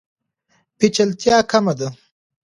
[0.77, 1.87] پیچلتیا کمه ده.